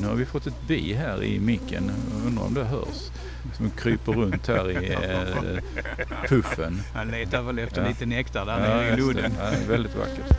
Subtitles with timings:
[0.00, 1.90] Nu har vi fått ett bi här i micken.
[2.26, 3.10] Undrar om det hörs.
[3.56, 5.58] Som kryper runt här i eh,
[6.28, 6.82] puffen.
[6.94, 7.88] Han letar väl efter Ja.
[7.88, 9.32] lite nektar där Ja, nere i ludden.
[9.38, 10.36] Ja, väldigt vackert.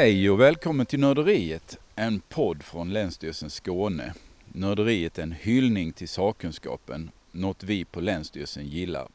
[0.00, 4.14] Hej och välkommen till Nörderiet, en podd från Länsstyrelsen Skåne.
[4.52, 9.08] Nörderiet är en hyllning till sakkunskapen, något vi på Länsstyrelsen gillar.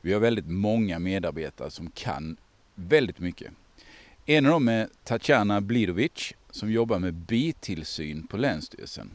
[0.00, 2.36] Vi har väldigt många medarbetare som kan
[2.74, 3.52] väldigt mycket.
[4.26, 9.10] En av dem är Tatjana Blidovic som jobbar med bitillsyn på Länsstyrelsen.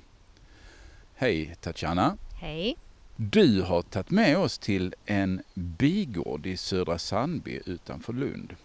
[1.15, 2.17] Hej Tatjana!
[2.41, 2.77] Hej.
[3.15, 8.55] Du har tagit med oss till en bigård i Södra Sandby utanför Lund.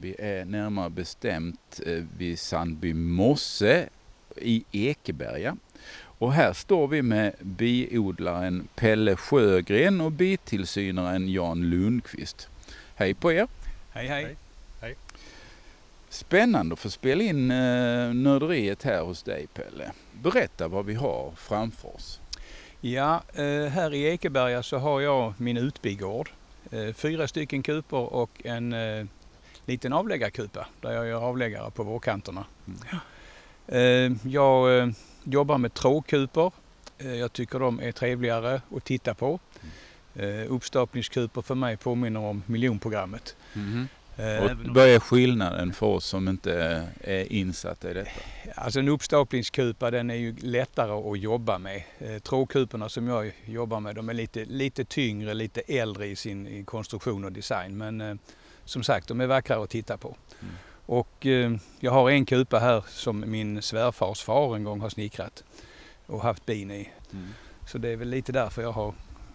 [0.00, 3.88] Vi är närmare bestämt eh, vid Sandby mosse
[4.36, 5.56] i Ekeberga.
[6.00, 12.48] Och här står vi med biodlaren Pelle Sjögren och bitillsynaren Jan Lundqvist.
[12.94, 13.48] Hej på er!
[13.90, 14.36] Hej hej.
[14.80, 14.96] Hej.
[16.08, 19.92] Spännande att få spela in eh, nörderiet här hos dig Pelle.
[20.22, 22.20] Berätta vad vi har framför oss.
[22.80, 26.30] Ja, eh, här i Ekeberga så har jag min utbigård.
[26.94, 28.74] Fyra stycken kupor och en
[29.68, 32.44] liten avläggarkupa där jag gör avläggare på vårkanterna.
[33.66, 34.88] Eh, Jag eh,
[35.24, 36.52] jobbar med trådkupor.
[36.98, 39.40] Eh, Jag tycker de är trevligare att titta på.
[40.14, 43.36] Eh, Uppstapningskupor för mig påminner om miljonprogrammet.
[44.16, 46.52] Eh, Och vad är skillnaden för oss som inte
[47.00, 48.10] är insatta i detta?
[48.54, 51.82] Alltså en uppstapningskupa den är ju lättare att jobba med.
[52.22, 57.24] Trådkuporna som jag jobbar med de är lite, lite tyngre, lite äldre i sin konstruktion
[57.24, 57.78] och design.
[57.78, 58.18] Men
[58.68, 60.16] som sagt, de är vackrare att titta på.
[60.40, 60.54] Mm.
[60.86, 65.44] Och eh, jag har en kupa här som min svärfars far en gång har snickrat
[66.06, 66.92] och haft bin i.
[67.66, 68.94] Så det är väl lite därför jag har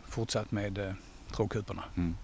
[0.09, 0.93] fortsatt med eh,
[1.35, 1.83] trådkuporna.
[1.97, 2.15] Mm.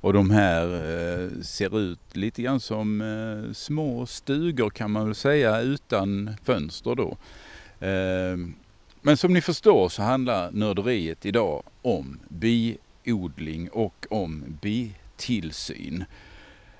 [0.00, 5.14] Och de här eh, ser ut lite grann som eh, små stugor kan man väl
[5.14, 7.16] säga utan fönster då.
[7.86, 8.36] Eh,
[9.02, 15.05] men som ni förstår så handlar nörderiet idag om biodling och om bitillsyn.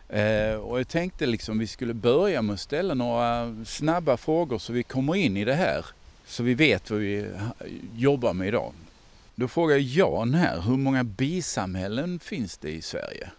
[0.08, 4.72] Eh, och jag tänkte liksom vi skulle börja med att ställa några snabba frågor så
[4.72, 5.86] vi kommer in i det här.
[6.26, 7.30] Så vi vet vad vi
[7.96, 8.72] jobbar med idag.
[9.34, 13.30] Då frågar Jan här, hur många bisamhällen finns det i Sverige?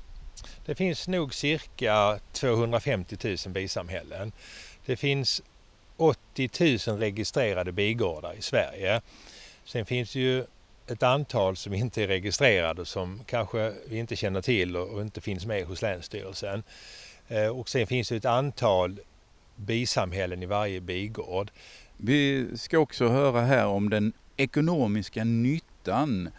[0.66, 4.32] Det finns nog cirka 250 000 bisamhällen.
[4.86, 5.42] Det finns
[5.98, 9.02] 80 000 registrerade bigårdar i Sverige.
[9.66, 10.46] Sen finns det ju
[10.88, 15.46] ett antal som inte är registrerade som kanske vi inte känner till och inte finns
[15.46, 16.64] med hos Länsstyrelsen.
[17.28, 19.00] Eh, Och sen finns det ett antal
[19.56, 21.52] bisamhällen i varje bigård.
[21.98, 26.30] Vi ska också höra här om den ekonomiska nyttan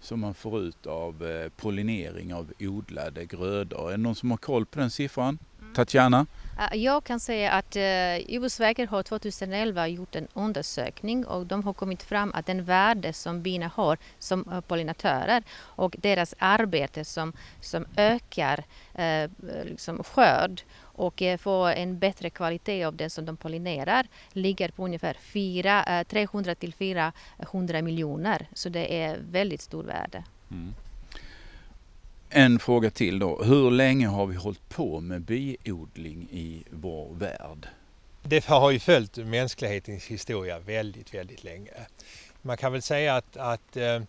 [0.00, 3.86] som man får ut av eh, pollinering av odlade grödor.
[3.88, 5.38] Är det någon som har koll på den siffran?
[5.74, 6.26] Tatjana?
[6.58, 11.72] Eh, jag kan säga att eh, Jordbruksverket har 2011 gjort en undersökning och de har
[11.72, 17.32] kommit fram att den värde som bina har som eh, pollinatörer och deras arbete som,
[17.60, 18.64] som ökar
[18.94, 19.30] eh,
[19.64, 24.84] liksom skörd och eh, får en bättre kvalitet av det som de pollinerar ligger på
[24.84, 28.48] ungefär 4, eh, 300 till 400 miljoner.
[28.52, 30.24] Så det är väldigt stor värde.
[30.50, 30.74] Mm.
[32.30, 33.42] En fråga till då.
[33.42, 37.68] Hur länge har vi hållit på med biodling i vår värld?
[38.22, 41.70] Det har ju följt mänsklighetens historia väldigt, väldigt länge.
[42.42, 44.00] Man kan väl säga att, att eh,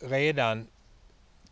[0.00, 0.66] redan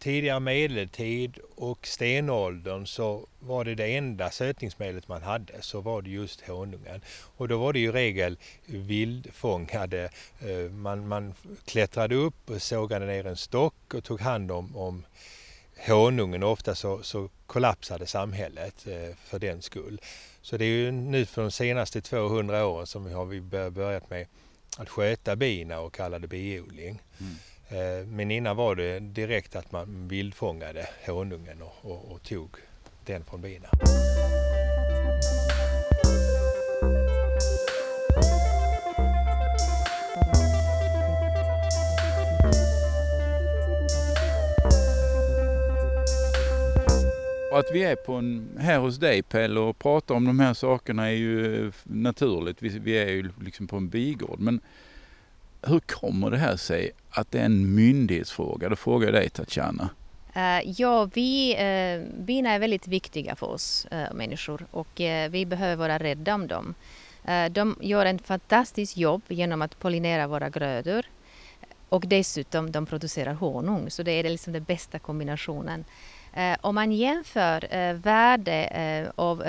[0.03, 6.11] tidigare medeltid och stenåldern så var det det enda sötningsmedlet man hade, så var det
[6.11, 7.01] just honungen.
[7.37, 10.11] Och då var det ju i regel vildfångade.
[10.41, 15.05] Eh, man, man klättrade upp och sågade ner en stock och tog hand om, om
[15.87, 16.43] honungen.
[16.43, 20.01] Ofta så, så kollapsade samhället eh, för den skull.
[20.41, 23.41] Så det är ju nu för de senaste 200 åren som har vi
[23.71, 24.27] börjat med
[24.79, 27.03] att sköta bina och kalla det biodling.
[27.21, 27.35] Mm.
[27.73, 32.57] Eh, men innan var det direkt att man vildfångade honungen och, och, och tog
[33.05, 33.69] den från bina.
[47.53, 51.07] Att vi är på en, här hos dig Pelle och pratar om de här sakerna
[51.07, 52.63] är ju naturligt.
[52.63, 54.41] Vi, vi är ju liksom på en bigård.
[54.41, 54.61] Men
[55.63, 58.69] hur kommer det här sig att det är en myndighetsfråga?
[58.69, 59.89] Då frågar jag dig Tatjana.
[60.37, 64.89] Uh, ja, vi, uh, bina är väldigt viktiga för oss uh, människor och
[65.31, 66.75] vi behöver vara rädda om dem.
[67.51, 71.07] de gör en fantastiskt jobb genom att pollinera våra grödor
[71.89, 75.85] och dessutom de producerar honung, så det är liksom den bästa kombinationen.
[76.61, 79.43] om man jämför värde av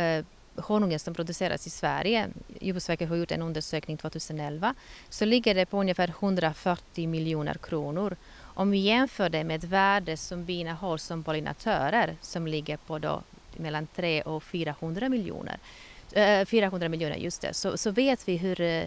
[0.55, 2.27] honungen som produceras i Sverige,
[2.59, 4.75] Jordbruksverket har gjort en undersökning 2011,
[5.09, 8.15] så ligger det på ungefär 140 miljoner kronor.
[8.39, 12.99] Om vi jämför det med ett värde som bina har som pollinatörer som ligger på
[12.99, 13.21] då
[13.57, 15.57] mellan 300 och 400 miljoner,
[16.11, 18.85] eh, 400 miljoner just det, så, så vet vi hur eh,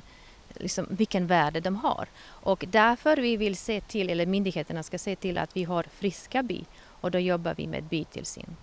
[0.58, 2.08] Liksom, vilken värde de har.
[2.24, 6.42] Och därför vi vill se till, eller myndigheterna ska se till att vi har friska
[6.42, 6.64] bi
[7.00, 8.56] och då jobbar vi med bitillsyn.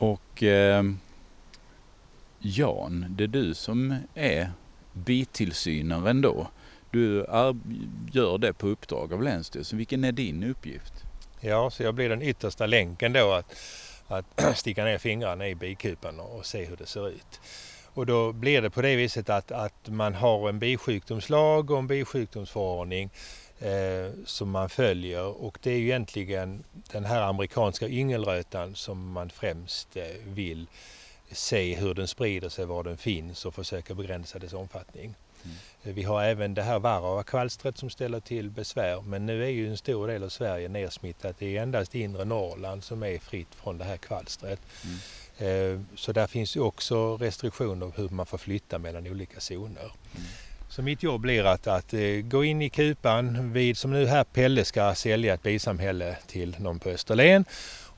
[0.00, 0.84] Och eh,
[2.38, 4.52] Jan, det är du som är
[4.92, 6.46] bitillsynaren då.
[6.90, 7.26] Du
[8.12, 9.78] gör det på uppdrag av Länsstyrelsen.
[9.78, 10.92] Vilken är din uppgift?
[11.40, 13.56] Ja, så jag blir den yttersta länken då att,
[14.06, 17.40] att sticka ner fingrarna i bikupan och se hur det ser ut.
[17.94, 21.86] Och då blir det på det viset att, att man har en bisjukdomslag och en
[21.86, 23.10] bisjukdomsförordning
[23.60, 29.30] eh, som man följer och det är ju egentligen den här amerikanska yngelrötan som man
[29.30, 30.66] främst eh, vill
[31.32, 35.14] se hur den sprider sig, var den finns och försöka begränsa dess omfattning.
[35.44, 35.56] Mm.
[35.82, 39.68] Eh, vi har även det här varroakvalstret som ställer till besvär men nu är ju
[39.68, 41.38] en stor del av Sverige nersmittat.
[41.38, 44.60] Det är endast inre Norrland som är fritt från det här kvalstret.
[44.84, 44.98] Mm.
[45.40, 49.92] Eh, så där finns ju också restriktioner hur man får flytta mellan olika zoner.
[50.14, 50.26] Mm.
[50.70, 54.24] Så mitt jobb blir att, att eh, gå in i kupan vid, som nu här
[54.24, 57.44] Pelle ska sälja ett bisamhälle till någon på Österlen.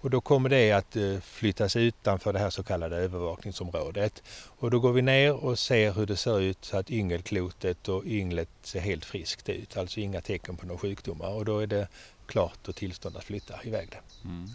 [0.00, 4.22] Och då kommer det att eh, flyttas utanför det här så kallade övervakningsområdet.
[4.58, 8.04] Och då går vi ner och ser hur det ser ut så att yngelklotet och
[8.06, 9.76] ynglet ser helt friskt ut.
[9.76, 11.88] Alltså inga tecken på några sjukdomar och då är det
[12.26, 14.28] klart och tillstånd att flytta iväg det.
[14.28, 14.48] Mm.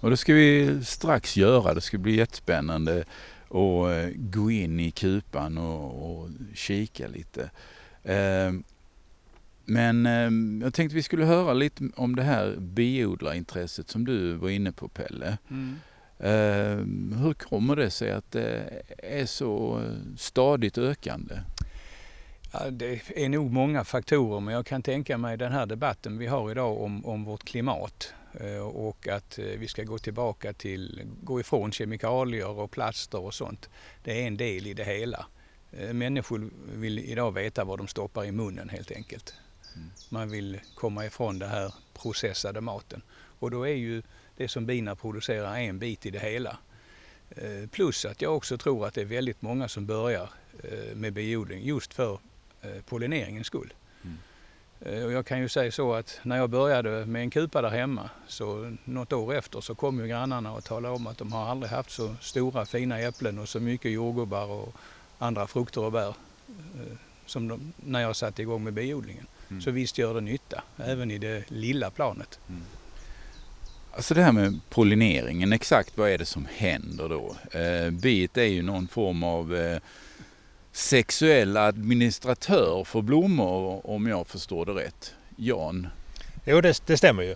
[0.00, 1.74] Och det ska vi strax göra.
[1.74, 3.04] Det ska bli jättespännande
[3.48, 7.50] och eh, gå in i kupan och, och kika lite.
[8.02, 8.52] Eh,
[9.64, 14.50] men eh, jag tänkte vi skulle höra lite om det här biodlarintresset som du var
[14.50, 15.38] inne på Pelle.
[15.50, 15.76] Mm.
[17.22, 19.82] Hur kommer det sig att det är så
[20.16, 21.34] stadigt ökande?
[22.52, 26.26] Ja, det är nog många faktorer men jag kan tänka mig den här debatten vi
[26.26, 28.14] har idag om, om vårt klimat
[28.62, 33.70] och att eh, vi ska gå tillbaka till, gå ifrån kemikalier och plaster och sånt.
[34.04, 35.26] Det är en del i det hela.
[35.72, 39.34] Eh, människor vill idag veta vad de stoppar i munnen helt enkelt.
[39.74, 39.90] Mm.
[40.08, 43.02] Man vill komma ifrån den här processade maten.
[43.38, 44.02] Och då är ju
[44.36, 46.58] det som bina producerar en bit i det hela.
[47.70, 50.30] Plus att jag också tror att det är väldigt många som börjar
[50.94, 52.18] med biodling just för
[52.86, 53.74] pollineringens skull.
[54.80, 57.70] Eh, och jag kan ju säga så att när jag började med en kupa där
[57.70, 61.46] hemma så något år efter så kom ju grannarna och talade om att de har
[61.46, 64.74] aldrig haft så stora fina äpplen och så mycket jordgubbar och
[65.18, 66.96] andra frukter och bär eh,
[67.26, 69.26] som de, när jag satte igång med biodlingen.
[69.48, 69.62] Mm.
[69.62, 72.38] Så visst gör det nytta, även i det lilla planet.
[72.48, 72.62] Mm.
[73.92, 77.36] Alltså det här med pollineringen, exakt vad är det som händer då?
[77.58, 79.78] Eh, bit är ju någon form av eh,
[80.76, 85.14] sexuell administratör för blommor om jag förstår det rätt.
[85.36, 85.88] Jan?
[86.44, 87.30] Jo, det, det stämmer ju.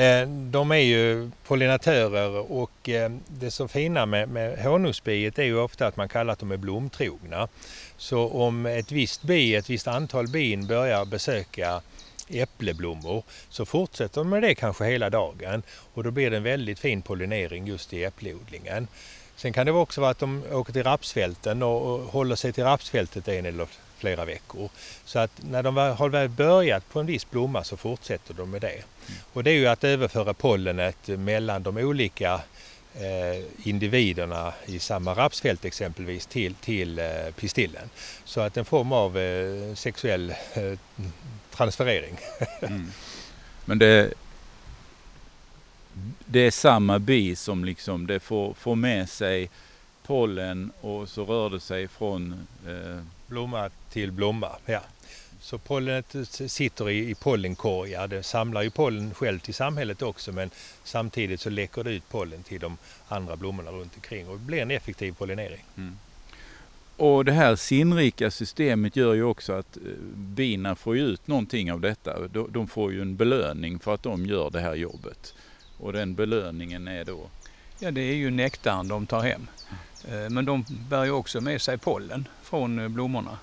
[0.00, 5.58] Eh, de är ju pollinatörer och eh, det så fina med, med honungsbiet är ju
[5.58, 7.48] ofta att man kallar att de är blomtrogna.
[7.96, 11.82] Så om ett visst bi, ett visst antal bin börjar besöka
[12.28, 15.62] äppleblommor så fortsätter de med det kanske hela dagen
[15.94, 18.88] och då blir det en väldigt fin pollinering just i äppleodlingen.
[19.42, 23.28] Sen kan det också vara att de åker till rapsfälten och håller sig till rapsfältet
[23.28, 23.66] en eller
[23.98, 24.70] flera veckor.
[25.04, 28.60] Så att när de har väl börjat på en viss blomma så fortsätter de med
[28.60, 28.68] det.
[28.68, 28.84] Mm.
[29.32, 32.40] Och det är ju att överföra pollenet mellan de olika
[32.94, 37.06] eh, individerna i samma rapsfält exempelvis till, till eh,
[37.36, 37.90] pistillen.
[38.24, 40.34] Så att en form av eh, sexuell
[41.50, 42.18] transferering.
[42.60, 42.92] Mm.
[43.64, 44.12] Men det,
[46.26, 49.50] det är samma bi som liksom det får, får med sig
[50.06, 53.02] pollen och så rör det sig från eh...
[53.26, 54.50] blomma till blomma.
[54.66, 54.80] Ja.
[55.40, 58.08] Så pollenet sitter i, i pollenkorgar.
[58.08, 60.50] Det samlar ju pollen själv till samhället också men
[60.84, 62.76] samtidigt så läcker det ut pollen till de
[63.08, 65.64] andra blommorna runt omkring och det blir en effektiv pollinering.
[65.76, 65.98] Mm.
[66.96, 69.82] Och det här sinnrika systemet gör ju också att eh,
[70.14, 72.28] bina får ut någonting av detta.
[72.28, 75.34] De får ju en belöning för att de gör det här jobbet.
[75.82, 77.20] Och den belöningen är då?
[77.78, 79.46] Ja, det är ju nektarn de tar hem.
[80.08, 83.38] Eh, men de bär ju också med sig pollen från eh, blommorna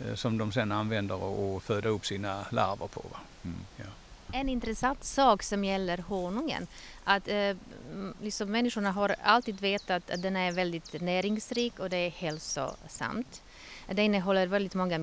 [0.00, 3.04] eh, som de sen använder och föder upp sina larver på.
[3.44, 3.56] Mm.
[3.76, 3.84] Ja.
[4.32, 6.66] En intressant sak som gäller honungen,
[7.04, 7.56] att eh,
[8.22, 13.42] liksom människorna har alltid vetat att den är väldigt näringsrik och det är hälsosamt.
[13.86, 14.98] Det innehåller väldigt många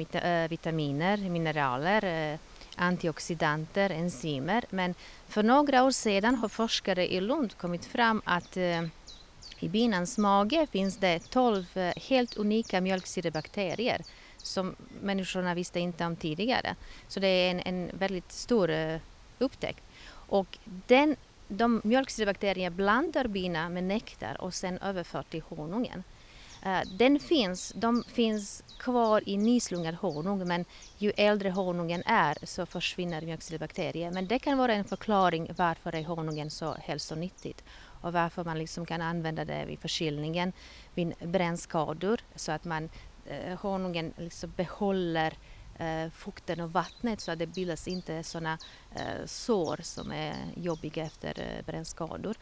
[0.50, 2.40] vitaminer, mineraler, eh,
[2.82, 4.66] antioxidanter, enzymer.
[4.70, 4.96] Men
[5.28, 8.82] för några år sedan har forskare i Lund kommit fram att eh,
[9.60, 14.02] i binans mage finns det 12 eh, helt unika mjölksyrebakterier
[14.38, 16.76] som människorna visste inte om tidigare.
[17.08, 19.00] Så det är en, en väldigt stor eh,
[19.40, 19.84] upptäckt.
[20.12, 20.58] Och
[20.88, 21.16] den,
[21.48, 26.04] de mjölksyrebakterierna blandar bina med nektar och sen överför till honungen.
[26.62, 30.66] Eh, den finns, de finns kvar i nyslungad honung men
[30.98, 34.12] ju äldre honungen är så försvinner mjölksyrebakterier.
[34.12, 37.64] Men det kan vara en förklaring varför är honungen så hälsonyttigt
[38.02, 40.54] och varför man liksom kan använda det vid förkylningen,
[40.94, 42.90] vid brännskador så att man,
[43.26, 45.34] eh, honungen liksom behåller
[45.80, 48.58] eh, fukten och vattnet så att det bildas inte sådana
[48.96, 52.36] eh, sår som är jobbiga efter eh, brännskador.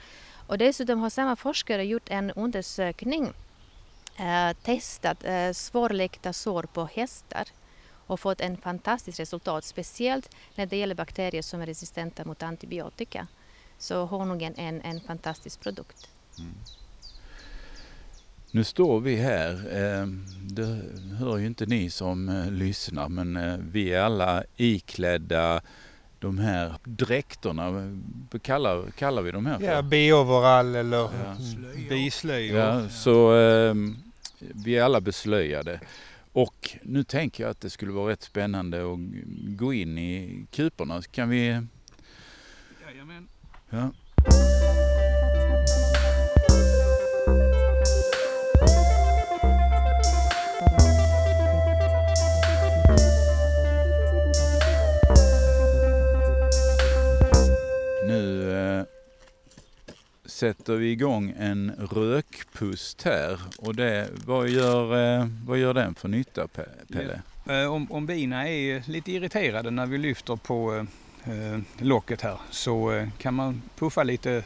[0.47, 3.33] Och dessutom har samma forskare gjort en undersökning,
[4.19, 7.47] eh, testat eh, svårläkta sår på hästar
[7.91, 13.27] och fått en fantastiskt resultat, speciellt när det gäller bakterier som är resistenta mot antibiotika.
[13.77, 16.09] Så honungen är en, en fantastisk produkt.
[16.39, 16.53] Mm.
[18.51, 19.51] Nu står vi här.
[19.51, 20.07] Eh,
[20.41, 20.81] det
[21.19, 25.61] hör ju inte ni som eh, lyssnar men vi är alla iklädda
[26.19, 27.97] de här dräkterna.
[28.41, 29.65] Kallar, kallar vi de här för?
[29.65, 31.09] Ja, B-overall eller ja.
[31.89, 32.59] bislöjor.
[32.59, 33.33] Ja, så
[34.39, 35.79] vi är alla beslöjade.
[36.31, 38.99] Och nu tänker jag att det skulle vara rätt spännande att
[39.57, 41.01] gå in i kuporna.
[41.01, 41.61] Kan vi?
[42.85, 43.27] Jajamän.
[43.69, 43.91] Ja.
[60.39, 66.07] Sätter vi igång en rökpust här och det, vad, gör, eh, vad gör den för
[66.07, 67.21] nytta Pelle?
[67.49, 70.85] Eh, om, om bina är lite irriterade när vi lyfter på
[71.23, 74.43] eh, locket här så kan man puffa lite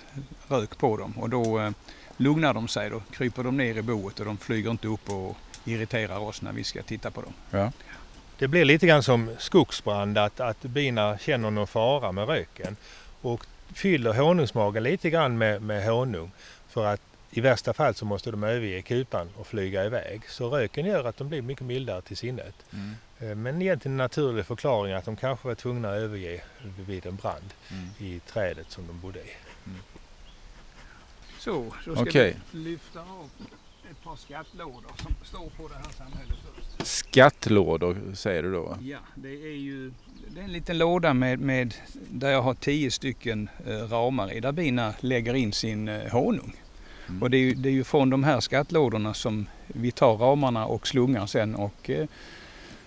[0.47, 1.73] rök på dem och då
[2.17, 2.89] lugnar de sig.
[2.89, 6.51] Då kryper de ner i boet och de flyger inte upp och irriterar oss när
[6.51, 7.33] vi ska titta på dem.
[7.51, 7.71] Ja.
[8.38, 12.75] Det blir lite grann som skogsbrand att, att bina känner någon fara med röken.
[13.21, 16.32] Och fyller honungsmagen lite grann med, med honung
[16.67, 17.01] för att
[17.36, 20.22] i värsta fall så måste de överge kupan och flyga iväg.
[20.29, 22.55] Så röken gör att de blir mycket mildare till sinnet.
[22.74, 22.96] Mm.
[23.20, 26.41] Eh, men egentligen en naturlig förklaring att de kanske var tvungna att överge
[26.88, 27.89] vid en brand mm.
[27.98, 29.32] i trädet som de bodde i.
[29.65, 29.79] Mm.
[31.39, 32.34] Så, då ska okay.
[32.51, 33.29] vi lyfta av
[33.91, 36.88] ett par skattlådor som står på det här samhället först.
[36.88, 38.77] Skattlådor säger du då?
[38.82, 39.91] Ja, det är ju
[40.33, 44.39] det är en liten låda med, med där jag har tio stycken eh, ramar i
[44.39, 46.55] där bina lägger in sin eh, honung.
[47.09, 47.21] Mm.
[47.21, 50.65] Och det är, ju, det är ju från de här skattlådorna som vi tar ramarna
[50.65, 52.07] och slungar sen och eh,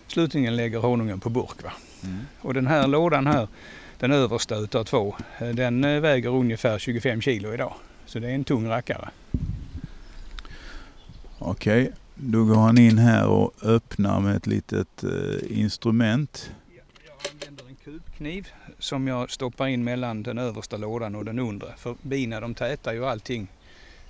[0.07, 1.57] slutligen lägger honungen på burk.
[2.05, 2.19] Mm.
[2.41, 3.49] Och den här lådan här,
[3.99, 7.75] den översta utav två, eh, den väger ungefär 25 kilo idag.
[8.07, 9.09] Så det är en tung rackare.
[11.39, 11.95] Okej, okay.
[12.15, 16.51] då går han in här och öppnar med ett litet eh, instrument
[18.17, 21.75] kubkniv som jag stoppar in mellan den översta lådan och den undre.
[21.77, 23.49] För bina de tätar ju allting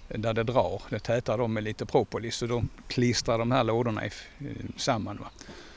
[0.09, 0.83] där det drar.
[0.91, 4.03] Det tätar de med lite propolis och då klistrar de här lådorna
[4.77, 5.19] samman.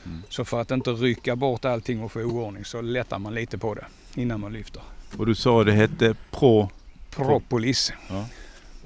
[0.06, 0.22] Mm.
[0.28, 3.74] Så för att inte rycka bort allting och få oordning så lättar man lite på
[3.74, 4.82] det innan man lyfter.
[5.18, 6.68] Och du sa det hette pro...
[7.10, 7.92] Propolis.
[8.08, 8.26] Ja.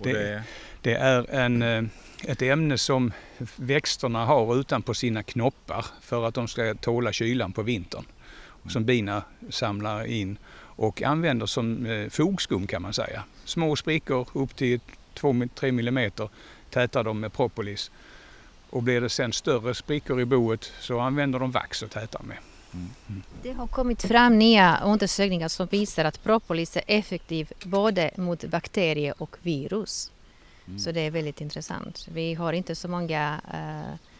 [0.02, 0.42] Det, det...
[0.82, 1.84] det, är en, eh,
[2.26, 3.12] ett ämne som
[3.56, 8.04] växterna har utanpå sina knoppar för att de ska tåla kylan på vintern
[8.68, 10.38] som bina samlar in
[10.76, 13.24] och använder som eh, fogskum kan man säga.
[13.44, 14.80] Små sprickor upp till
[15.14, 16.28] 2-3 millimeter
[16.70, 17.90] tätar de med propolis.
[18.70, 22.38] Och blir det sen större sprickor i boet så använder de vax och tätar med.
[22.72, 23.22] Mm.
[23.42, 29.14] Det har kommit fram nya undersökningar som visar att propolis är effektiv både mot bakterier
[29.18, 30.12] och virus.
[30.66, 30.78] Mm.
[30.78, 32.08] Så det är väldigt intressant.
[32.12, 34.13] Vi har inte så många äh,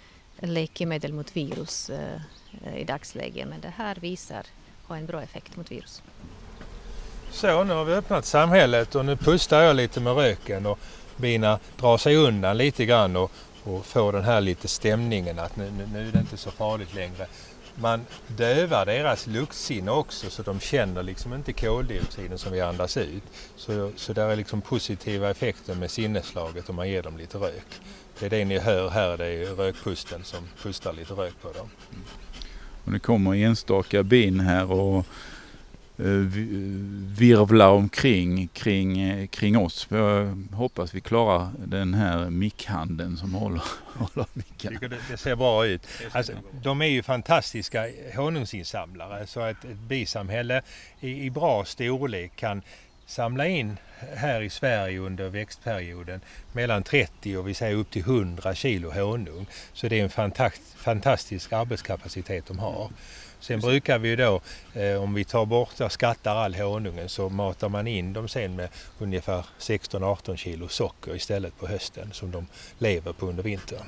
[0.53, 4.47] läkemedel mot virus eh, i dagsläget men det här visar
[4.87, 6.03] ha en bra effekt mot virus.
[7.31, 10.79] Så, nu har vi öppnat samhället och nu pustar jag lite med röken och
[11.17, 13.33] bina drar sig undan lite grann och,
[13.65, 16.95] och får den här lite stämningen att nu, nu, nu är det inte så farligt
[16.95, 17.27] längre.
[17.75, 23.23] Man dövar deras luktsinne också så de känner liksom inte koldioxiden som vi andas ut.
[23.57, 27.81] Så, så där är liksom positiva effekter med sinneslaget om man ger dem lite rök.
[28.19, 31.71] Det är det ni hör här, det är rökpusten som pustar lite rök på dem.
[32.85, 35.07] Och det kommer enstaka bin här och
[35.99, 36.27] Eh, eh,
[37.19, 39.87] virvlar omkring kring, eh, kring oss.
[39.91, 43.63] Jag hoppas vi klarar den här mickhanden som håller,
[43.95, 44.79] håller micken.
[44.81, 45.87] Det, det ser bra ut.
[46.13, 46.33] Alltså,
[46.63, 50.63] de är ju fantastiska honungsinsamlare så att ett bisamhälle
[51.01, 52.63] i, i bra storlek kan
[53.07, 53.77] samla in
[54.17, 56.21] här i Sverige under växtperioden
[56.53, 59.47] mellan 30 och vi säger upp till 100 kilo honung.
[59.73, 60.35] Så det är en
[60.77, 62.91] fantastisk arbetskapacitet de har.
[63.45, 64.41] Sen brukar vi då,
[64.75, 68.57] eh, om vi tar bort och skattar all honungen så matar man in dem sen
[68.57, 72.47] med ungefär 16-18 kilo socker istället på hösten som de
[72.79, 73.85] lever på under vintern.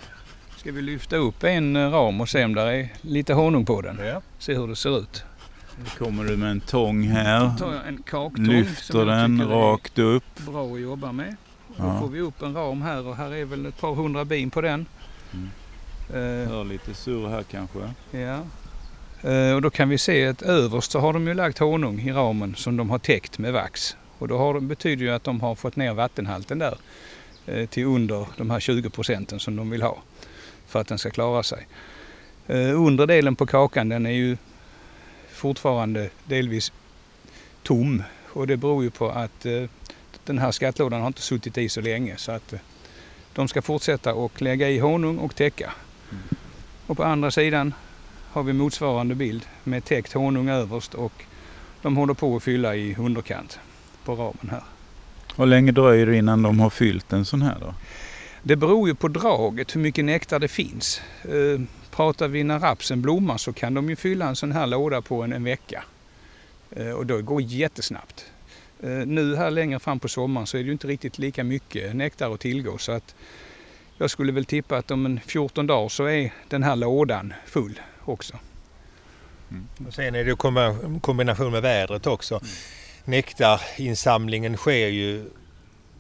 [0.56, 3.80] Ska vi lyfta upp en eh, ram och se om det är lite honung på
[3.80, 3.98] den?
[4.06, 4.22] Ja.
[4.38, 5.25] Se hur det ser ut.
[5.78, 7.40] Nu kommer du med en tång här.
[7.40, 10.25] Då tar jag en kaktång Lyfter den rakt upp.
[10.36, 11.36] Bra att jobba med.
[11.68, 12.00] Då Ja.
[12.00, 14.60] får vi upp en ram här och här är väl ett par hundra bin på
[14.60, 14.86] den.
[15.32, 15.50] Mm.
[16.10, 17.78] Eh, Hör lite surr här kanske.
[18.10, 18.38] ja.
[19.26, 22.12] Eh, och då kan vi se att överst så har de ju lagt honung i
[22.12, 23.97] ramen som de har täckt med vax.
[24.18, 26.78] Och då det, betyder ju att de har fått ner vattenhalten där
[27.47, 29.99] eh, till under de här 20 procenten som de vill ha
[30.66, 31.66] för att den ska klara sig.
[32.47, 34.37] Eh, Undre delen på kakan den är ju
[35.33, 36.73] fortfarande delvis
[37.62, 39.47] tom och det beror ju på att
[40.25, 42.54] den här skattlådan har inte suttit i så länge så att
[43.33, 45.73] de ska fortsätta och lägga i honung och täcka.
[46.11, 46.23] Mm.
[46.87, 47.75] Och på andra sidan
[48.37, 51.12] har vi motsvarande bild med täckt honung överst och
[51.83, 53.59] de håller på att fylla i underkant
[54.05, 54.62] på ramen här.
[55.37, 57.75] Hur länge dröjer det innan de har fyllt en sån här då?
[58.43, 61.00] Det beror ju på draget hur mycket nektar det finns.
[61.23, 65.02] Eh, pratar vi när rapsen blommar så kan de ju fylla en sån här låda
[65.02, 65.85] på en, en vecka.
[66.71, 68.25] Eh, och då går det jättesnabbt.
[68.81, 71.97] Eh, nu här längre fram på sommaren så är det ju inte riktigt lika mycket
[71.97, 73.14] nektar att tillgå så att
[73.99, 77.81] jag skulle väl tippa att om en 14 dagar så är den här lådan full
[78.08, 78.38] också.
[79.86, 80.36] Och sen är det
[81.00, 82.40] kombination med vädret också.
[83.04, 85.30] Nektarinsamlingen sker ju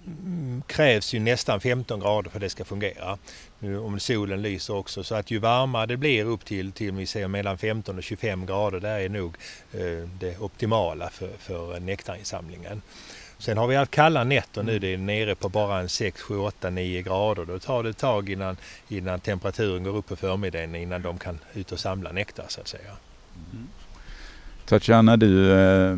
[0.06, 3.18] mm, krävs ju nästan 15 grader för att det ska fungera.
[3.58, 7.06] Nu, om solen lyser också så att ju varmare det blir upp till, till vi
[7.06, 9.36] säger mellan 15 och 25 grader där är nog
[9.72, 12.82] eh, det optimala för, för nektarinsamlingen.
[13.38, 16.38] Sen har vi haft kalla nätter nu, det är nere på bara en 6, 7,
[16.38, 17.44] 8, 9 grader.
[17.44, 18.56] Då tar det ett tag innan,
[18.88, 22.68] innan temperaturen går upp på förmiddagen innan de kan ut och samla nektar så att
[22.68, 22.90] säga.
[23.52, 23.68] Mm.
[24.66, 25.96] Tatjana, du eh,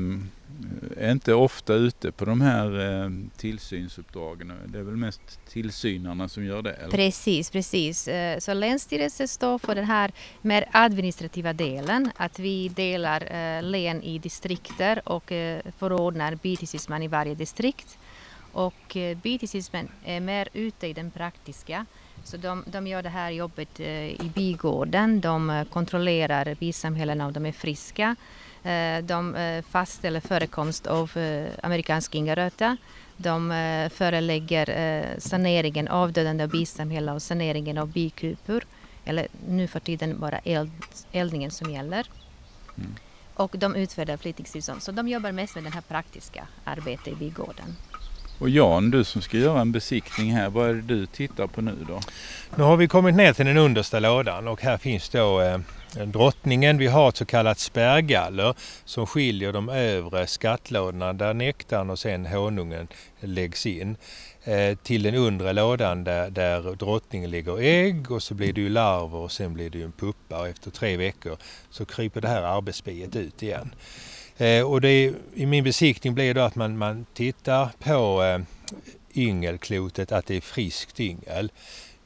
[0.97, 4.53] är inte ofta ute på de här eh, tillsynsuppdragen.
[4.67, 6.73] Det är väl mest tillsynarna som gör det?
[6.73, 6.91] Eller?
[6.91, 8.09] Precis, precis.
[8.09, 14.03] Eh, så Länsstyrelsen står för den här mer administrativa delen, att vi delar eh, län
[14.03, 17.99] i distrikter och eh, förordnar bitillsynsman i varje distrikt.
[18.53, 21.87] Och eh, bitillsynsmän är mer ute i den praktiska.
[22.25, 27.33] Så de, de gör det här jobbet eh, i bigården, de eh, kontrollerar bisamhällena om
[27.33, 28.17] de är friska.
[28.63, 32.77] Eh, De eh, fastställer förekomst av eh, amerikansk ingaröta.
[33.17, 33.51] De
[33.95, 38.65] förelägger saneringen av dödande av bisamhällen och saneringen av bikupor.
[39.05, 40.71] Eller nu för tiden bara eld,
[41.13, 42.07] eldningen som gäller.
[42.77, 42.95] Mm.
[43.35, 44.83] Och de utfärdar flyttningstillstånd.
[44.83, 47.77] Så de jobbar mest med det här praktiska arbetet i bygården.
[48.39, 51.61] Och Jan, du som ska göra en besiktning här, vad är det du tittar på
[51.61, 52.01] nu då?
[52.57, 55.41] Nu har vi kommit ner till den understa lådan och här finns då
[55.97, 56.79] Eh, drottningen.
[56.79, 62.27] Vi har ett så kallat spärrgaller som skiljer de övre skattlådorna där nektarn och sen
[62.27, 62.89] honungen
[63.21, 63.97] läggs in
[64.45, 68.69] eh, till den undre lådan där, där drottningen lägger ägg och så blir det ju
[68.69, 71.37] larver och sen blir det ju en puppa och efter tre veckor
[71.71, 73.75] så kryper det här arbetsbiet ut igen.
[74.37, 78.23] Eh, och det är, i min besiktning blir det att man, man tittar på
[79.15, 81.53] yngelklotet, att det är friskt yngel.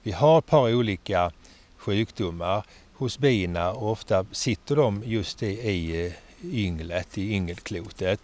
[0.03, 1.33] Vi har ett par olika
[1.77, 2.65] sjukdomar
[3.03, 6.13] hos bina och ofta sitter de just i, i eh,
[6.55, 8.21] ynglet, i yngelklotet.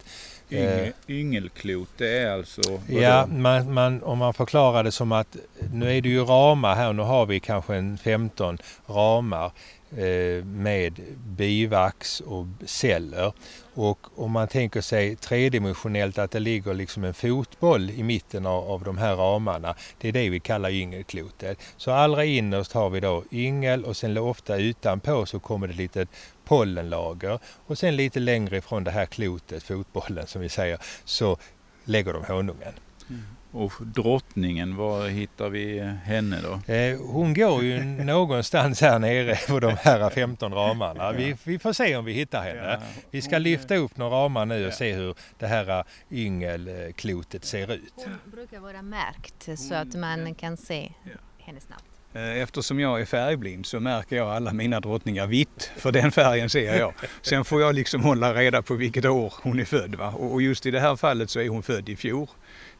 [0.49, 2.61] Eh, Yngel, yngelklot, det är alltså...
[2.87, 5.37] Ja, man, man, om man förklarar det som att
[5.73, 9.51] nu är det ju ramar här, nu har vi kanske en 15 ramar
[9.97, 10.99] eh, med
[11.37, 13.33] bivax och celler.
[13.81, 18.71] Och om man tänker sig tredimensionellt att det ligger liksom en fotboll i mitten av,
[18.71, 21.59] av de här ramarna, det är det vi kallar yngelklotet.
[21.77, 25.77] Så allra innerst har vi då yngel och sen ofta utanpå så kommer det ett
[25.77, 26.09] litet
[26.45, 31.37] pollenlager och sen lite längre ifrån det här klotet, fotbollen som vi säger, så
[31.85, 32.73] lägger de honungen.
[33.09, 33.21] Mm.
[33.51, 36.73] Och drottningen, var hittar vi henne då?
[36.73, 41.11] Eh, Hon går ju någonstans här nere på de här 15 ramarna.
[41.11, 42.79] Vi, vi får se om vi hittar henne.
[43.11, 47.93] Vi ska lyfta upp några ramar nu och se hur det här yngelklotet ser ut.
[47.95, 50.91] Hon brukar vara märkt så att man kan se
[51.37, 51.83] henne snabbt.
[52.13, 56.49] Eh, eftersom jag är färgblind så märker jag alla mina drottningar vitt, för den färgen
[56.49, 56.93] ser jag.
[57.21, 59.95] Sen får jag liksom hålla reda på vilket år hon är född.
[59.95, 60.07] Va?
[60.09, 62.27] Och just i det här fallet så är hon född i fjol.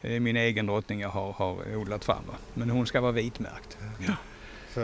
[0.01, 2.23] Min egen drottning jag har, har odlat fram.
[2.27, 2.33] Va?
[2.53, 3.77] Men hon ska vara vitmärkt.
[4.07, 4.13] Ja.
[4.73, 4.79] Så,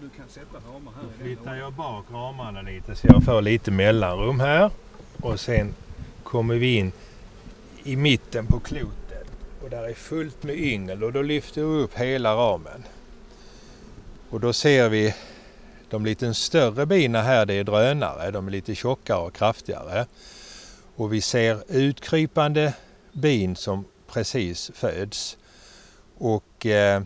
[0.00, 1.02] du kan sätta ramar här.
[1.02, 4.70] Då flyttar jag bak ramarna lite så jag får lite mellanrum här.
[5.20, 5.74] Och sen
[6.22, 6.92] kommer vi in
[7.84, 9.26] i mitten på klotet.
[9.62, 12.84] Och där är fullt med yngel och då lyfter vi upp hela ramen.
[14.30, 15.14] Och då ser vi
[15.90, 18.30] de lite större bina här, det är drönare.
[18.30, 20.06] De är lite tjockare och kraftigare.
[20.96, 22.74] Och vi ser utkrypande
[23.12, 23.84] bin som
[24.16, 25.36] precis föds.
[26.18, 27.02] Och eh,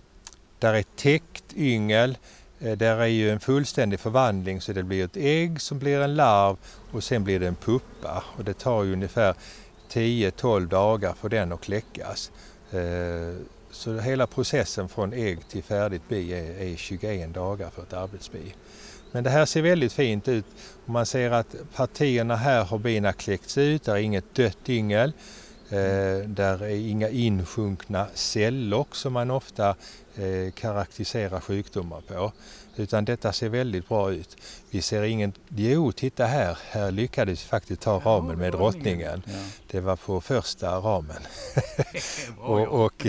[0.58, 2.18] där är täckt yngel.
[2.60, 6.14] Eh, där är ju en fullständig förvandling så det blir ett ägg som blir en
[6.14, 6.56] larv
[6.92, 8.24] och sen blir det en puppa.
[8.36, 9.34] Och det tar ju ungefär
[9.92, 12.30] 10-12 dagar för den att kläckas.
[12.70, 13.34] Eh,
[13.70, 18.54] så hela processen från ägg till färdigt bi är, är 21 dagar för ett arbetsbi.
[19.12, 20.46] Men det här ser väldigt fint ut.
[20.84, 25.12] Man ser att partierna här har bina kläckts ut, det är inget dött yngel.
[25.72, 29.74] Eh, där är inga insjunkna celler som man ofta
[30.16, 32.32] eh, karaktäriserar sjukdomar på.
[32.76, 34.36] Utan detta ser väldigt bra ut.
[34.70, 35.32] Vi ser ingen...
[35.48, 36.58] Jo, titta här.
[36.70, 39.22] Här lyckades vi faktiskt ta ramen med drottningen.
[39.70, 41.22] Det var på första ramen.
[42.38, 43.06] och, och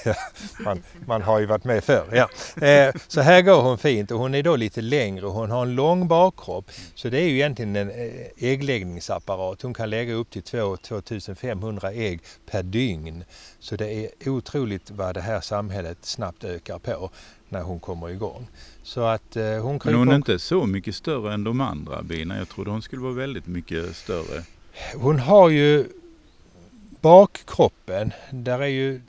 [0.64, 2.06] man, man, har ju varit med förr.
[2.12, 2.28] Ja.
[2.66, 5.62] Eh, så här går hon fint och hon är då lite längre och hon har
[5.62, 6.70] en lång bakkropp.
[6.94, 9.62] Så det är ju egentligen en eh, äggläggningsapparat.
[9.62, 13.24] Hon kan lägga upp till 2500 ägg per dygn.
[13.64, 17.10] Så det är otroligt vad det här samhället snabbt ökar på
[17.48, 18.46] när hon kommer igång.
[18.82, 22.38] Så att eh, hon Men hon är inte så mycket större än de andra bina.
[22.38, 24.42] Jag trodde hon skulle vara väldigt mycket större.
[24.94, 25.86] Hon har ju
[27.00, 29.00] bakkroppen, där är ju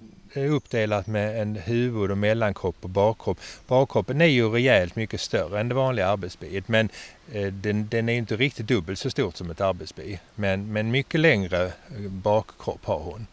[0.50, 3.38] uppdelat med en huvud och mellankropp och bakkropp.
[3.68, 6.90] Bakkroppen är ju rejält mycket större än det vanliga arbetsbiet men
[7.32, 10.20] eh, den, den, är inte riktigt dubbelt så stort som ett arbetsbi.
[10.36, 11.72] Men, men mycket längre
[12.10, 13.28] bakkropp har hon.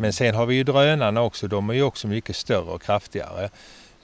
[0.00, 3.44] Men sen har vi ju drönarna också, de är ju också mycket större och kraftigare.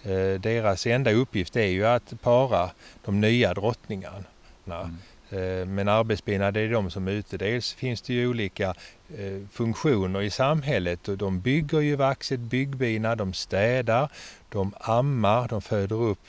[0.02, 2.70] Eh, deras enda uppgift är ju att para
[3.04, 4.24] de nya drottningarna.
[4.66, 4.96] Mm.
[5.30, 7.36] Eh, men arbetsbina det är de som är ute.
[7.36, 8.74] Dels finns det ju olika
[9.18, 14.08] eh, funktioner i samhället och de bygger ju vaxet byggbina, de städar,
[14.48, 16.26] de ammar, de föder upp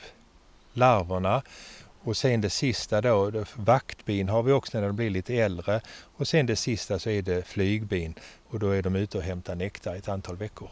[0.72, 1.42] larverna.
[2.08, 5.80] Och sen det sista då, vaktbin har vi också när de blir lite äldre.
[6.16, 8.14] Och sen det sista så är det flygbin
[8.48, 10.68] och då är de ute och hämtar nektar ett antal veckor.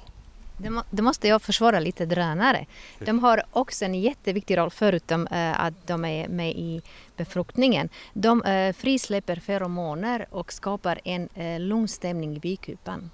[0.90, 2.66] Det, måste jag försvara lite drönare.
[2.98, 6.82] De har också en jätteviktig roll förutom eh, att de är med i
[7.16, 7.88] befruktningen.
[8.12, 13.10] De eh, frisläpper feromoner och skapar en eh, lugn stämning i bikupan.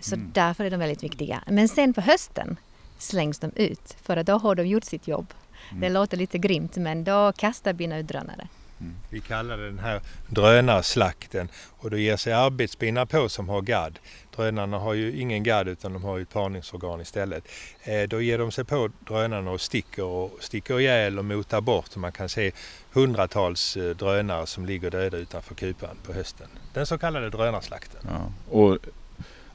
[0.00, 0.30] Så mm.
[0.34, 1.42] därför är de väldigt viktiga.
[1.46, 2.56] Men sen på hösten
[2.98, 5.26] slängs de ut för då har de gjort sitt jobb.
[5.70, 5.80] Mm.
[5.80, 8.48] Det låter lite grymt men då kastar bina ut drönare.
[8.80, 8.94] Mm.
[9.10, 11.48] Vi kallar den här drönarslakten
[11.78, 13.98] och då ger sig arbetsbina på som har gadd.
[14.36, 17.48] Drönarna har ju ingen gadd utan de har ett parningsorgan istället.
[17.82, 21.96] Eh, då ger de sig på drönarna och sticker, och sticker ihjäl och motar bort.
[21.96, 22.52] Man kan se
[22.92, 26.48] hundratals eh, drönare som ligger döda utanför kupan på hösten.
[26.72, 28.00] Den så kallade drönarslakten.
[28.08, 28.32] Ja.
[28.58, 28.78] Och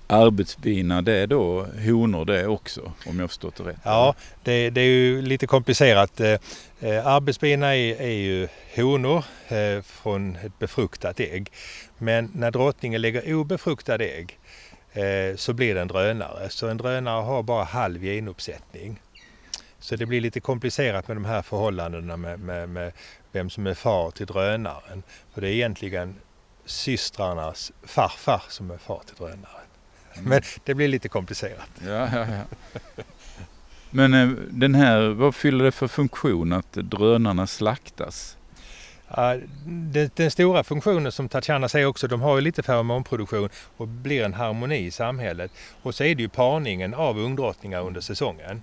[0.09, 3.77] arbetsbina det är då honor det också om jag förstått det rätt?
[3.83, 6.19] Ja, det, det är ju lite komplicerat.
[6.19, 6.37] Eh,
[6.79, 11.51] eh arbetsbina är, är ju honor eh, från ett befruktat ägg.
[11.97, 14.39] Men när drottningen lägger obefruktade ägg
[15.35, 16.49] så blir det en drönare.
[16.49, 18.99] Så en drönare har bara halv genuppsättning.
[19.79, 22.91] Så det blir lite komplicerat med de här förhållandena med, med, med
[23.31, 25.03] vem som är far till drönaren.
[25.33, 26.15] För det är egentligen
[26.65, 29.68] systrarnas farfar som är far till drönaren.
[30.29, 31.69] Men det blir lite komplicerat.
[31.85, 33.03] Ja, ja, ja.
[33.89, 38.35] Men eh, den här, vad fyller det för funktion att drönarna slaktas?
[39.65, 44.23] Den, den stora funktionen som Tatjana säger också, de har ju lite feromonproduktion och blir
[44.23, 45.51] en harmoni i samhället.
[45.81, 48.61] Och så är det ju parningen av ungdrottningar under säsongen.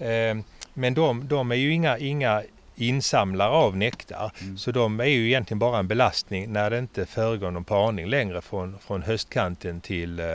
[0.00, 0.44] Mm.
[0.74, 2.42] Men de, de, är ju inga, inga
[2.76, 4.32] insamlare av nektar.
[4.40, 4.58] Mm.
[4.58, 8.40] Så de är ju egentligen bara en belastning när det inte föregår någon parning längre
[8.40, 10.26] från, från höstkanten till eh,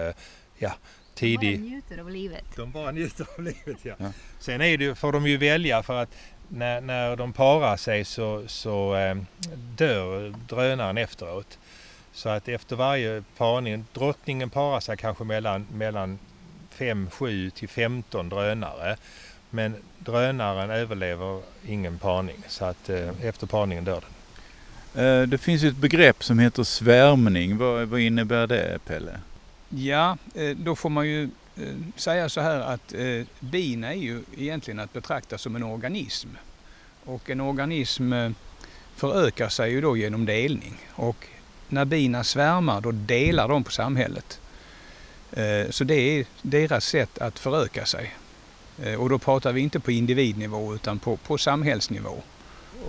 [0.57, 0.73] ja,
[1.15, 1.59] tidig...
[1.59, 2.43] De bara njuter av livet.
[2.55, 3.95] De bara njuter av livet, ja.
[3.97, 4.11] ja.
[4.39, 6.09] Sen är det, får de ju välja för att
[6.47, 9.15] när, när de parar sig så, så eh,
[9.77, 11.57] dör drönaren efteråt.
[12.13, 16.19] Så att efter varje parning, drottningen parar sig kanske mellan, mellan
[16.69, 18.97] 5, 7 till 15 drönare.
[19.49, 24.09] Men drönaren överlever ingen parning så att eh, efter parningen dör den.
[25.05, 27.57] Eh, det finns ju ett begrepp som heter svärmning.
[27.57, 29.19] Vad, vad innebär det Pelle?
[29.75, 31.23] Ja, eh, då får man ju
[31.57, 36.29] eh, säga så här att bina bin är ju egentligen att betrakta som en organism.
[37.05, 38.13] Och en organism
[38.95, 40.73] förökar sig ju då genom delning.
[40.89, 41.27] Och
[41.69, 44.39] när bina svärmar då delar de på samhället.
[45.69, 48.15] Så det är deras sätt att föröka sig.
[48.97, 52.21] Och då pratar vi inte på individnivå utan på, på samhällsnivå.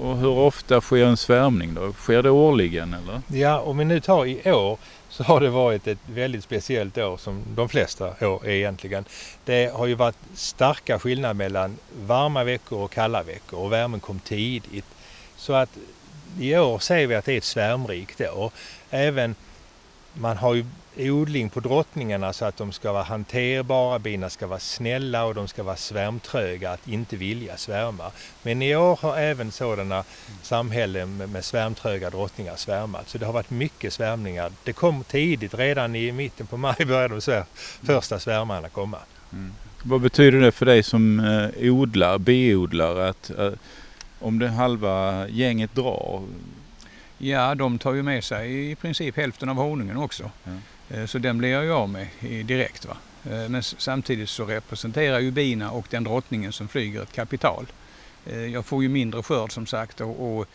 [0.00, 1.92] Och hur ofta sker en svärmning då?
[1.92, 3.20] Sker det årligen eller?
[3.28, 4.78] Ja, om vi nu tar i år
[5.09, 9.04] så har det varit ett väldigt speciellt år som de flesta år är egentligen.
[9.44, 14.18] Det har ju varit starka skillnader mellan varma veckor och kalla veckor och värmen kom
[14.20, 14.87] tidigt.
[15.37, 15.70] Så att
[16.40, 18.50] i år ser vi att det är ett svärmrikt år.
[18.90, 19.35] Även
[20.14, 20.64] man har ju
[20.96, 25.48] odling på drottningarna så att de ska vara hanterbara, bina ska vara snälla och de
[25.48, 28.11] ska vara svärmtröga, att inte vilja svärma.
[28.42, 30.05] Men i år har även sådana
[30.42, 33.09] samhällen med svärmtröga drottningar svärmat.
[33.09, 34.53] Så det har varit mycket svärmningar.
[34.64, 37.44] Det kom tidigt, redan i mitten på maj började de
[37.83, 38.98] första svärmarna komma.
[39.33, 39.53] Mm.
[39.83, 43.53] Vad betyder det för dig som eh, odlar, biodlare, att eh,
[44.20, 46.22] om det halva gänget drar?
[47.24, 50.30] Ja, de tar ju med sig i princip hälften av honungen också.
[50.90, 52.84] Eh, så den blir jag ju av med direkt.
[52.84, 52.96] Va?
[53.24, 57.66] Eh, men samtidigt så representerar ju bina och den drottningen som flyger ett kapital.
[58.26, 60.46] Eh, jag får ju mindre skörd som sagt och, och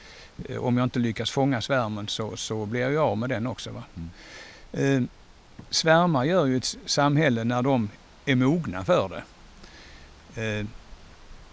[0.60, 3.72] om jag inte lyckas fånga svärmen så, så blir jag ju av med den också.
[3.72, 3.84] Va?
[4.74, 5.08] Mm.
[5.70, 7.90] Svärmar gör ju ett samhälle när de
[8.26, 9.24] är mogna för det.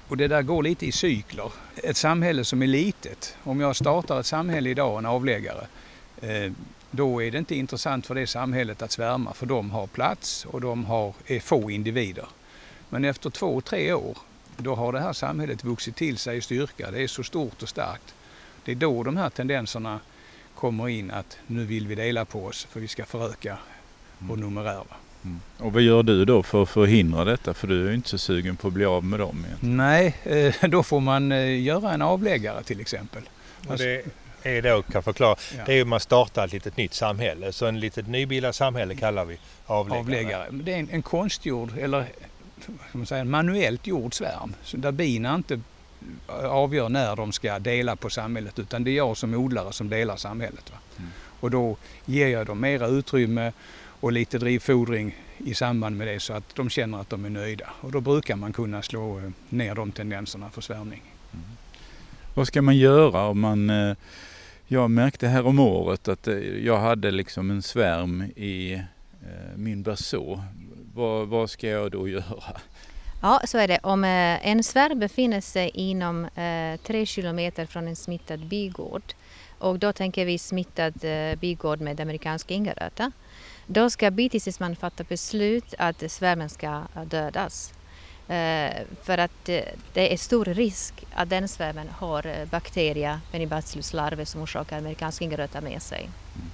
[0.09, 1.53] Och det där går lite i cykler.
[1.83, 5.67] Ett samhälle som är litet, om jag startar ett samhälle idag, en avläggare,
[6.21, 6.53] eh,
[6.91, 10.61] då är det inte intressant för det samhället att svärma för de har plats och
[10.61, 12.27] de har, är få individer.
[12.89, 14.19] Men efter två, tre år,
[14.57, 16.91] då har det här samhället vuxit till sig i styrka.
[16.91, 18.15] Det är så stort och starkt.
[18.65, 20.01] Det är då de här tendenserna
[20.55, 23.59] kommer in att nu vill vi dela på oss för vi ska föröka
[24.19, 24.47] vår mm.
[24.47, 24.85] numerär.
[25.27, 25.41] Mm.
[25.59, 27.55] Och vad gör du då för att förhindra detta?
[27.55, 29.45] För du är ju inte så sugen på att bli av med dem.
[29.47, 29.77] Egentligen.
[29.77, 33.23] Nej, eh, då får man eh, göra en avläggare till exempel.
[33.69, 33.87] Alltså,
[34.43, 35.63] är då, kan förklara, ja.
[35.67, 37.53] det är att man startar ett litet nytt samhälle.
[37.53, 40.01] Så en litet nybildat samhälle kallar vi avläggare.
[40.01, 40.47] avläggare.
[40.51, 42.07] Det är en, en konstgjord, eller
[42.89, 44.55] ska man säga, en manuellt gjord svärm.
[44.63, 45.61] Så där bina inte
[46.43, 50.17] avgör när de ska dela på samhället utan det är jag som odlare som delar
[50.17, 50.73] samhället.
[50.99, 51.11] Mm.
[51.41, 53.53] Och då ger jag dem mera utrymme
[54.01, 57.71] och lite drivfodring i samband med det så att de känner att de är nöjda.
[57.81, 61.03] Och då brukar man kunna slå eh, ner de tendenserna för svärmning.
[61.33, 61.47] Mm.
[62.35, 63.97] Vad ska man göra om man eh,
[64.67, 68.83] jag märkte här om året att eh, jag hade liksom en svärm i
[69.57, 70.43] min berså.
[70.95, 72.61] Vad, vad ska jag då göra?
[73.23, 73.79] Ja, så är det.
[73.83, 76.29] Om en svärm befinner sig inom
[76.83, 79.03] tre kilometer från en smittad bigård
[79.59, 80.95] och då tänker vi smittad
[81.41, 83.13] bigård med amerikanska ingeröta.
[83.67, 87.73] Då ska bitillsynsman fatta beslut att svärmen ska dödas.
[88.29, 89.61] Eh, för att eh,
[89.93, 95.23] det är stor risk att den svärmen har eh, bakteria, Penibacillus larver, som orsakar amerikansk
[95.23, 96.01] ingröta med sig.
[96.01, 96.51] Mm.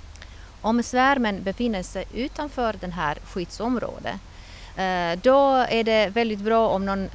[0.61, 4.17] Om svärmen befinner sig utanför det här skyddsområdet
[5.23, 7.09] då är det väldigt bra om någon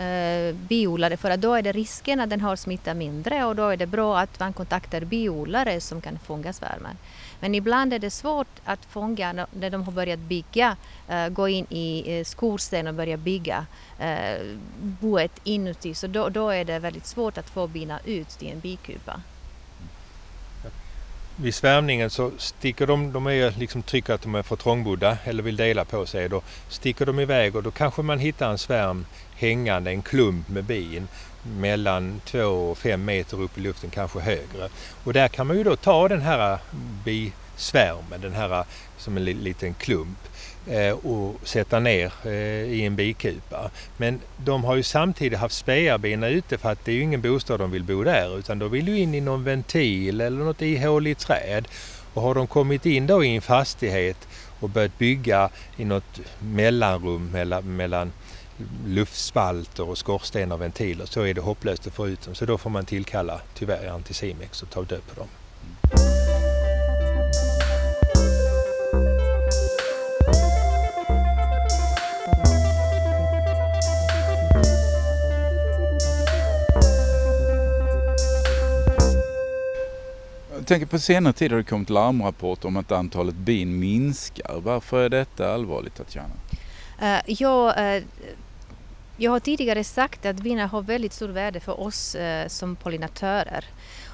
[0.53, 3.85] biodlare, för då är det risken att den har smitta mindre och då är det
[3.85, 6.97] bra att man kontaktar biodlare som kan fånga svärmen.
[7.39, 10.75] Men ibland är det svårt att fånga när de har börjat bygga,
[11.07, 13.65] eh, gå in i eh, skorsten och börja bygga
[13.99, 14.41] eh,
[14.79, 15.93] boet inuti.
[15.93, 19.21] Så då, då är det väldigt svårt att få bina ut till en bikupa.
[21.39, 25.43] Vid svärmningen så sticker de, de är liksom tycker att de är för trångbodda eller
[25.43, 26.29] vill dela på sig.
[26.29, 30.63] Då sticker de iväg och då kanske man hittar en svärm hängande, en klump med
[30.63, 31.07] bin
[31.59, 34.69] mellan 2 och 5 meter upp i luften, kanske högre.
[35.03, 36.59] Och där kan man ju då ta den här eh,
[37.05, 38.65] bisvärmen, den här eh,
[38.97, 40.17] som en liten klump
[40.67, 42.27] eh, och sätta ner
[42.67, 43.69] i en bikupa.
[43.97, 47.59] Men de har ju samtidigt haft spearbina ute för att det är ju ingen bostad
[47.59, 51.19] de vill bo där utan de vill ju in i någon ventil eller något ihåligt
[51.19, 51.67] träd.
[52.13, 54.27] Och har de kommit in då i en fastighet
[54.59, 58.11] och börjat bygga i något mellanrum mellan, mellan
[58.85, 62.35] luftspalter och skorstenar och ventiler så är det hopplöst att få ut dem.
[62.35, 65.27] Så då får man tillkalla tyvärr Anticimex och ta död på dem.
[80.55, 84.59] Jag tänker på senare tid har det kommit larmrapporter om att antalet bin minskar.
[84.63, 86.33] Varför är detta allvarligt Tatjana?
[87.01, 88.03] Uh, ja, uh,
[89.17, 93.65] jag har tidigare sagt att bina har väldigt stort värde för oss eh, som pollinatörer.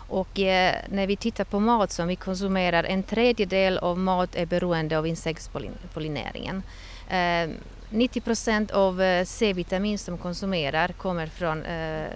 [0.07, 4.45] Och eh, när vi tittar på mat som vi konsumerar, en tredjedel av mat är
[4.45, 6.63] beroende av insektspollineringen.
[7.09, 7.49] Eh,
[7.89, 12.07] 90 procent av eh, C-vitamin som konsumerar kommer från eh,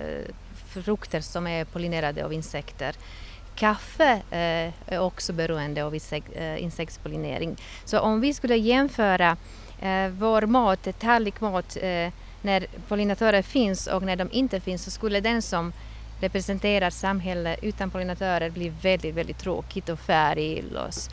[0.67, 2.95] frukter som är pollinerade av insekter.
[3.55, 7.55] Kaffe eh, är också beroende av eh, insektspollinering.
[7.85, 9.37] Så om vi skulle jämföra
[9.81, 12.09] eh, vår mat, tallrik mat, eh,
[12.47, 15.73] när pollinatörer finns och när de inte finns så skulle den som
[16.21, 21.09] representerar samhälle utan pollinatörer bli väldigt, väldigt tråkigt och färglös.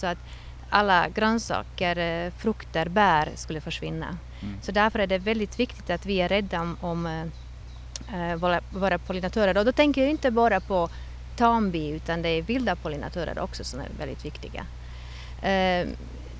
[0.00, 0.18] Så att
[0.70, 4.18] alla grönsaker, frukter, bär skulle försvinna.
[4.42, 4.54] Mm.
[4.62, 8.98] Så därför är det väldigt viktigt att vi är rädda om, om äh, våra, våra
[8.98, 9.58] pollinatörer.
[9.58, 10.88] Och då tänker jag inte bara på
[11.36, 14.66] tambi utan det är vilda pollinatörer också som är väldigt viktiga.
[15.42, 15.88] Eh,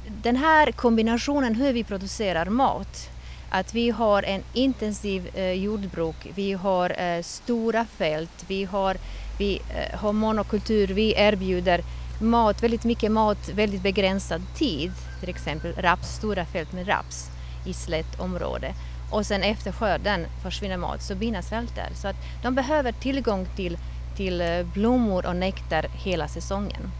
[0.06, 3.10] den här kombinationen hur vi producerar mat,
[3.50, 8.96] att vi har en intensiv eh, jordbruk, vi har eh, stora fält, vi har,
[9.38, 11.80] vi eh, har monokultur, vi erbjuder
[12.20, 17.30] mat, väldigt mycket mat, väldigt begränsad tid, till exempel raps, stora fält med raps
[17.66, 18.74] i slätt område
[19.10, 21.88] och sen efter skörden försvinner mat så bina svälter.
[21.94, 23.78] Så att de behöver tillgång till
[24.20, 26.90] till eh, blommor och nektar hela säsongen.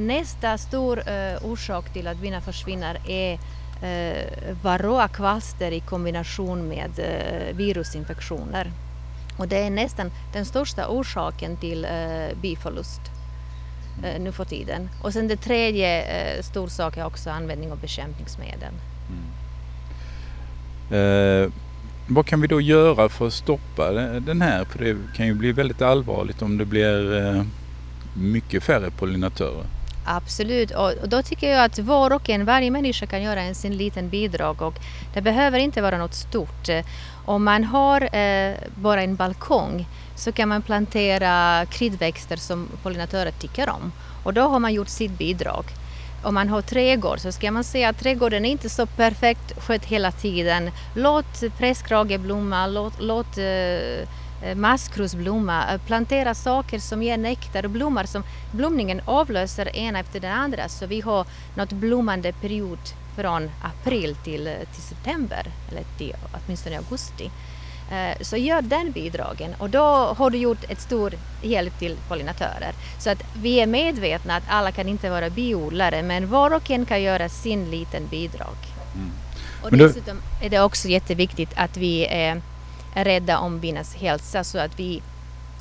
[0.00, 3.38] Nästa stor eh, orsak till att bina försvinner är
[3.82, 8.72] uh, varroakvalster i kombination med uh, virusinfektioner.
[9.36, 13.00] Och det är nästan den största orsaken till uh, biförlust
[13.98, 14.88] uh, nu för tiden.
[15.02, 18.72] Och sen det tredje uh, stor sak är också användning av bekämpningsmedel.
[19.08, 19.24] Mm.
[22.06, 23.90] Vad kan vi då göra för att stoppa
[24.20, 24.64] den här?
[24.64, 27.42] För det kan ju bli väldigt allvarligt om det blir eh,
[28.14, 29.66] mycket färre pollinatörer.
[30.04, 33.76] Absolut, och då tycker jag att var och en, varje människa kan göra en sin
[33.76, 34.74] liten bidrag och
[35.14, 36.68] det behöver inte vara något stort.
[37.24, 39.86] Om man har eh, bara en balkong
[40.16, 43.92] så kan man plantera kryddväxter som pollinatörer tycker om
[44.24, 45.64] och då har man gjort sitt bidrag
[46.22, 49.84] om man har trädgård så ska man säga att trädgården är inte så perfekt skött
[49.84, 50.70] hela tiden.
[50.94, 54.08] Låt presskrage blomma, låt, låt eh,
[54.56, 60.32] maskros blomma, plantera saker som ger nektar och blommar som blomningen avlöser ena efter den
[60.32, 62.78] andra så vi har något blommande period
[63.16, 67.30] från april till, till september eller till åtminstone augusti.
[67.92, 69.82] Eh, så gör den bidragen och då
[70.16, 72.72] har du gjort ett stor hjälp till pollinatörer.
[72.98, 76.86] Så att vi är medvetna att alla kan inte vara biodlare men var och en
[76.86, 78.56] kan göra sin liten bidrag.
[78.94, 79.10] Mm.
[79.62, 82.42] Och dessutom är det också jätteviktigt att vi är
[82.94, 85.02] rädda om binas hälsa så att vi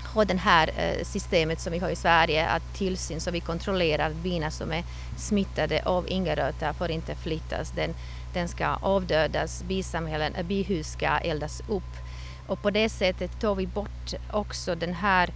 [0.04, 4.08] har det här eh, systemet som vi har i Sverige, att tillsyn så vi kontrollerar
[4.10, 4.84] att bina som är
[5.18, 7.72] smittade av ingeröta får inte flyttas.
[7.72, 7.94] Den,
[8.34, 11.98] den ska avdödas, bisamhällen, eh, bihus ska eldas upp
[12.48, 15.30] och på det sättet tar vi bort också den här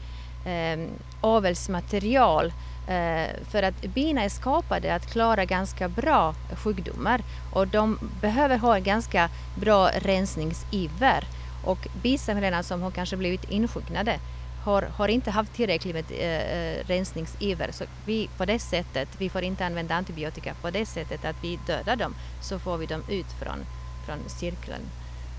[0.46, 0.88] eh,
[1.22, 2.54] avelsmaterial
[2.88, 7.22] eh, för att bina är skapade att klara ganska bra sjukdomar
[7.54, 11.24] och de behöver ha en ganska bra rensningsiver
[11.66, 14.20] och bisamhällena som har kanske blivit insjuknade
[14.64, 19.30] har, har inte haft tillräckligt med eh, eh, rensningsiver så vi på det sättet, vi
[19.30, 23.04] får inte använda antibiotika på det sättet att vi dödar dem så får vi dem
[23.10, 23.66] ut från,
[24.06, 24.84] från cirkeln.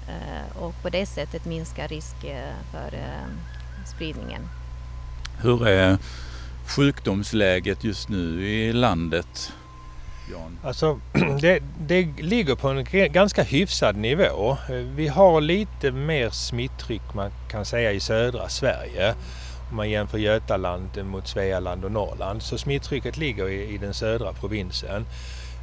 [0.09, 3.29] Eh, och på det sättet minskar risk eh, för eh,
[3.87, 4.43] spridningen.
[5.43, 5.99] Hur är
[6.77, 9.53] sjukdomsläget just nu i landet?
[10.31, 10.59] Jan?
[10.63, 11.01] Alltså,
[11.41, 14.57] det, det ligger på en ganska hyfsad nivå.
[14.95, 19.15] Vi har lite mer smittryck man kan säga i södra Sverige
[19.71, 22.43] om man jämför Götaland mot Svealand och Norrland.
[22.43, 25.07] Så smittrycket ligger i, i den södra provinsen.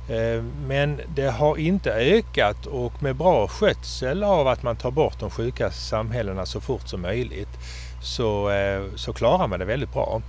[0.09, 5.19] Eh, men det har inte ökat och med bra skötsel av att man tar bort
[5.19, 7.57] de sjuka samhällena så fort som möjligt
[8.03, 10.21] så, eh, så klarar man det väldigt bra.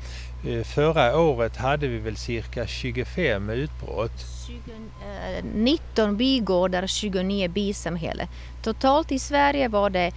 [0.47, 4.25] Eh, förra året hade vi väl cirka 25 utbrott.
[4.47, 4.61] 20,
[5.55, 8.29] 19 bygårdar, 29 bisamhällen.
[8.63, 10.13] Totalt i Sverige var det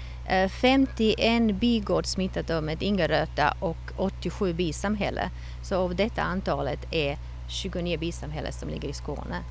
[0.61, 5.29] 51 bygård smittade med ingeröta och 87 bisamhällen.
[5.63, 7.17] Så av detta antalet är
[7.49, 9.43] 29 bisamhällen som ligger i Skåne.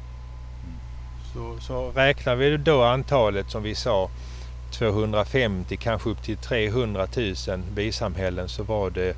[1.33, 4.11] Så, så räknar vi då antalet som vi sa
[4.79, 7.35] 250 kanske upp till 300 000
[7.75, 9.17] bisamhällen så var det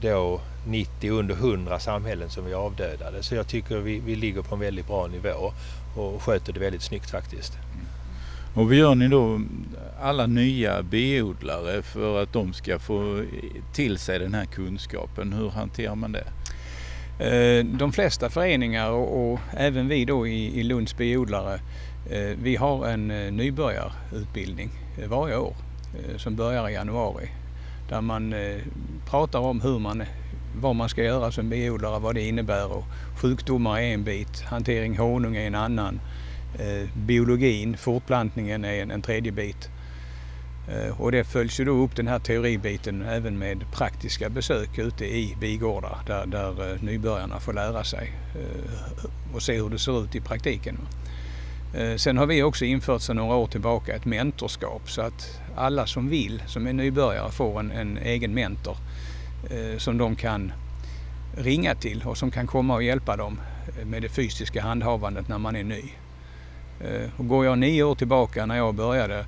[0.00, 3.22] då 90 under 100 samhällen som vi avdödade.
[3.22, 5.52] Så jag tycker vi, vi ligger på en väldigt bra nivå
[5.96, 7.58] och sköter det väldigt snyggt faktiskt.
[8.54, 9.40] Och vad gör ni då
[10.00, 13.24] alla nya biodlare för att de ska få
[13.74, 15.32] till sig den här kunskapen?
[15.32, 16.26] Hur hanterar man det?
[17.18, 21.54] Eh, de flesta föreningar och, och även vi då i, i Lunds biodlare,
[22.10, 24.70] eh, vi har en eh, nybörjarutbildning
[25.08, 25.54] varje år
[26.16, 27.28] som börjar i januari.
[27.88, 28.60] Där man eh,
[29.06, 30.02] pratar om hur man,
[30.56, 32.84] vad man ska göra som biodlare, vad det innebär och
[33.20, 36.00] sjukdomar är en bit, hantering honung är en annan.
[36.58, 39.68] Eh, biologin, fortplantningen är en, en tredje bit.
[40.68, 45.04] Eh, och det följs ju då upp den här teoribiten även med praktiska besök ute
[45.04, 48.12] i bigårdar där, där nybörjarna får lära sig
[49.34, 50.78] och se hur det ser ut i praktiken.
[51.96, 56.08] Sen har vi också infört sedan några år tillbaka ett mentorskap så att alla som
[56.08, 58.76] vill, som är nybörjare, får en, en egen mentor
[59.50, 60.52] eh, som de kan
[61.36, 63.40] ringa till och som kan komma och hjälpa dem
[63.78, 65.82] eh, med det fysiska handhavandet när man är ny.
[66.80, 69.24] Eh, och går jag nio år tillbaka när jag började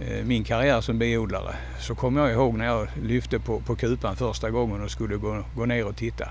[0.00, 4.16] Eh, min karriär som biodlare så kommer jag ihåg när jag lyfte på, på kupan
[4.16, 6.28] första gången och skulle gå, gå ner och titta.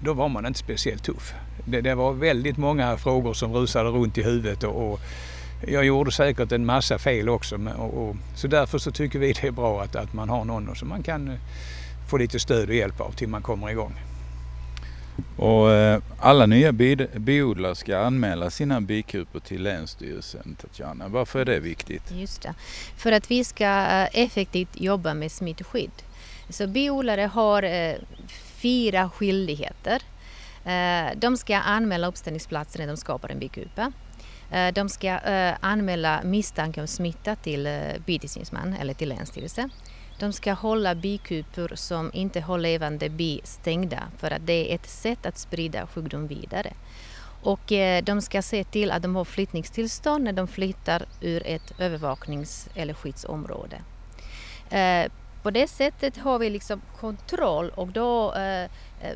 [0.00, 1.34] Då var man inte speciellt tuff.
[1.64, 5.00] Det, det var väldigt många frågor som rusade runt i huvudet och, och
[5.66, 7.56] jag gjorde säkert en massa fel också.
[7.78, 10.76] Och, och, så därför så tycker vi det är bra att, att man har någon
[10.76, 11.38] som man kan eh,
[12.10, 13.94] få lite stöd och hjälp av till man kommer igång.
[15.36, 21.08] Och eh, alla nya biodlare ska anmäla sina bikupor till Länsstyrelsen, Tatjana.
[21.08, 22.02] Varför är det viktigt?
[22.12, 22.54] Just det.
[22.96, 26.02] För att vi ska eh, effektivt jobba med smittskydd.
[26.48, 27.94] Så biodlare har eh,
[28.54, 30.02] fyra skyldigheter.
[31.16, 33.92] De ska anmäla uppställningsplatsen när de skapar en bikupa.
[34.50, 37.72] Eh, de ska eh, anmäla misstanke om smitta till eh,
[38.06, 39.70] bitillsynsman eller till Länsstyrelsen.
[40.18, 44.86] De ska hålla bikupor som inte har levande bi stängda för att det är ett
[44.86, 46.72] sätt att sprida sjukdom vidare.
[47.42, 47.72] Och
[48.02, 52.94] de ska se till att de har flyttningstillstånd när de flyttar ur ett övervaknings eller
[52.94, 53.76] skyddsområde.
[55.42, 58.34] På det sättet har vi liksom kontroll och då
[59.04, 59.12] Eh,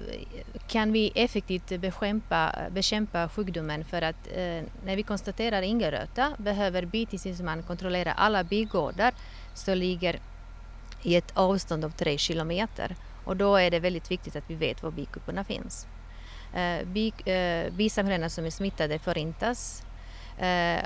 [0.67, 7.63] kan vi effektivt bekämpa, bekämpa sjukdomen för att eh, när vi konstaterar ingeröta behöver bitillsynsman
[7.63, 9.15] kontrollera alla bigårdar
[9.55, 10.21] som ligger
[11.03, 12.97] i ett avstånd av tre kilometer.
[13.25, 15.87] Och då är det väldigt viktigt att vi vet var bikuporna finns.
[16.55, 19.83] Eh, bi, eh, bisamhällena som är smittade förintas.
[20.39, 20.81] Eh,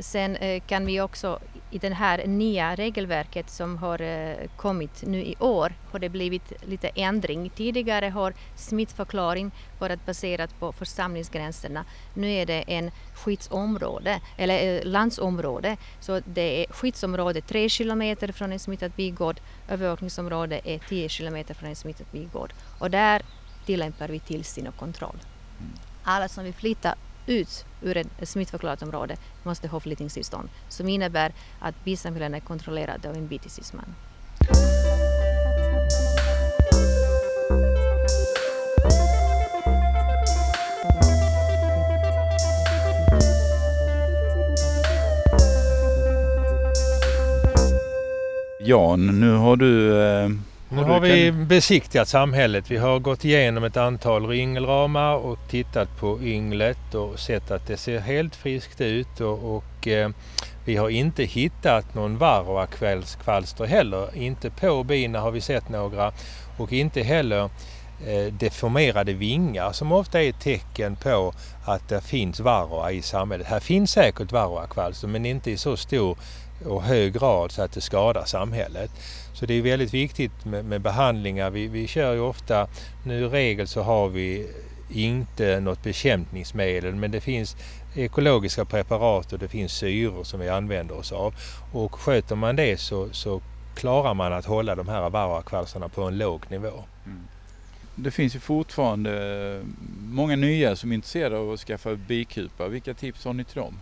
[0.00, 1.38] sen eh, kan vi också
[1.70, 6.52] i det här nya regelverket som har eh, kommit nu i år har det blivit
[6.62, 7.50] lite ändring.
[7.50, 11.84] Tidigare har smittförklaring varit baserat på församlingsgränserna.
[12.14, 15.76] Nu är det en skyddsområde, eller eh, landsområde.
[16.00, 19.40] Så det är skyddsområde 3 kilometer från en smittad bigård.
[19.68, 22.52] övervakningsområde är 10 kilometer från en smittad bigård.
[22.78, 23.22] Och där
[23.66, 25.16] tillämpar vi tillsyn och kontroll.
[26.04, 26.94] Alla som vill flytta
[27.26, 33.16] ut ur ett smittförklarat område måste ha flyttningstillstånd som innebär att bisamhällen är kontrollerade av
[33.16, 33.94] en bitisisman.
[48.66, 50.28] Jan, nu har du eh,
[50.68, 52.70] nu har vi besiktigat samhället.
[52.70, 57.76] Vi har gått igenom ett antal ringelramar och tittat på ynglet och sett att det
[57.76, 60.10] ser helt friskt ut och, och eh,
[60.64, 64.16] vi har inte hittat någon varroakvalster heller.
[64.16, 66.12] Inte på bina har vi sett några
[66.58, 67.50] och inte heller
[68.06, 73.46] eh, deformerade vingar som ofta är ett tecken på att det finns varroa i samhället.
[73.46, 76.18] Här finns säkert varroakvalster men inte i så stor
[76.64, 78.90] och hög grad så att det skadar samhället.
[79.34, 81.50] Så det är väldigt viktigt med, med behandlingar.
[81.50, 82.68] Vi, vi kör ju ofta,
[83.04, 84.46] nu i regel så har vi
[84.90, 87.56] inte något bekämpningsmedel men det finns
[87.94, 91.34] ekologiska preparat och det finns syror som vi använder oss av.
[91.72, 93.42] Och sköter man det så, så
[93.74, 96.84] klarar man att hålla de här varroakvalstrarna på en låg nivå.
[97.06, 97.20] Mm.
[97.94, 99.62] Det finns ju fortfarande
[99.98, 102.68] många nya som är intresserade av att skaffa bikupa.
[102.68, 103.78] Vilka tips har ni till dem?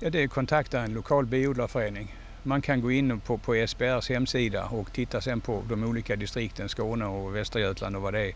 [0.00, 2.14] Ja, det är att kontakta en lokal biodlarförening.
[2.42, 6.68] Man kan gå in på, på SBRs hemsida och titta sen på de olika distrikten,
[6.68, 8.34] Skåne och Västra Götaland och vad det är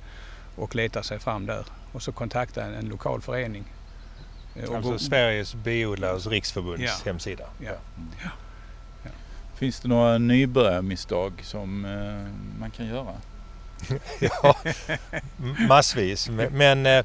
[0.56, 1.64] och leta sig fram där.
[1.92, 3.64] Och så kontakta en, en lokal förening.
[4.56, 4.98] Eh, alltså gå...
[4.98, 6.92] Sveriges biodlares riksförbunds ja.
[7.04, 7.44] hemsida.
[7.58, 7.72] Ja.
[8.22, 8.30] Ja.
[9.04, 9.10] ja.
[9.54, 13.14] Finns det några nybörjarmisstag som eh, man kan göra?
[14.20, 14.56] ja,
[15.68, 16.30] massvis.
[16.50, 17.04] Men eh,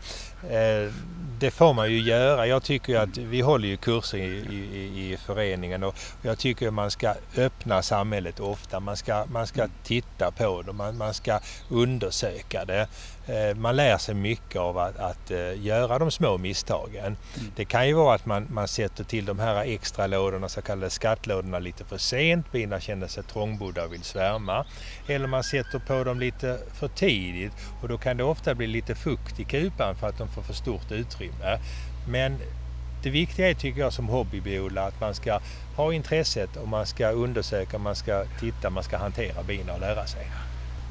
[0.49, 0.91] eh
[1.39, 2.47] det får man ju göra.
[2.47, 6.73] Jag tycker att vi håller ju kurser i, i, i föreningen och jag tycker att
[6.73, 8.79] man ska öppna samhället ofta.
[8.79, 12.88] Man ska, man ska titta på det, man, man ska undersöka det.
[13.28, 17.05] Eh, man lär sig mycket av att, att eh, göra de små misstagen.
[17.05, 17.17] Mm.
[17.55, 20.89] Det kan ju vara att man, man sätter till de här extra lådorna, så kallade
[20.89, 22.51] skattlådorna, lite för sent.
[22.51, 24.65] Bina känner sig trångbodda och vill svärma.
[25.07, 28.95] Eller man sätter på dem lite för tidigt och då kan det ofta bli lite
[28.95, 31.59] fukt i kupan för att de får för stort utrymme.
[32.09, 32.38] Men
[33.03, 35.39] det viktiga är tycker jag som hobbybiodlare att man ska
[35.76, 40.05] ha intresset och man ska undersöka, man ska titta, man ska hantera bina och lära
[40.05, 40.28] sig.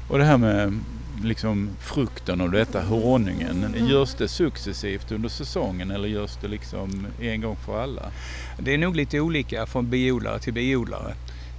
[0.09, 0.79] Och det här med
[1.23, 3.75] liksom frukten av detta, honungen?
[3.87, 8.11] Görs det successivt under säsongen eller görs det liksom en gång för alla?
[8.59, 11.13] Det är nog lite olika från biodlare till biodlare.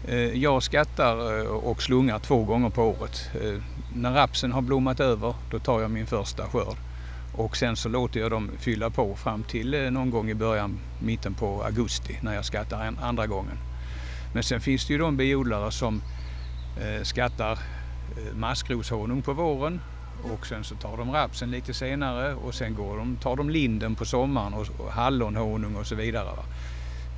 [0.08, 3.30] Eh, jag skattar eh, och slungar två gånger på året.
[3.42, 3.62] Eh,
[3.94, 6.76] när rapsen har blommat över, då tar jag min första skörd.
[7.34, 11.34] Och sen så låter jag dem fylla på fram till någon gång i början, mitten
[11.34, 13.58] på augusti när jag skattar andra gången.
[14.34, 16.02] Men sen finns det ju de biodlare som
[17.02, 17.58] skattar
[18.34, 19.80] maskroshonung på våren
[20.32, 23.94] och sen så tar de rapsen lite senare och sen går de, tar de linden
[23.94, 26.28] på sommaren och, och hallonhonung och så vidare.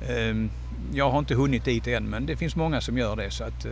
[0.09, 0.49] Ehm,
[0.93, 3.65] jag har inte hunnit dit än men det finns många som gör det så att
[3.65, 3.71] eh,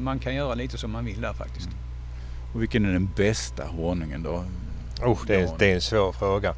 [0.00, 1.66] man kan göra lite som man vill där faktiskt.
[1.66, 1.78] Mm.
[2.54, 4.44] Och vilken är den bästa honungen då?
[5.02, 6.54] Oh, det, är, det är en svår fråga.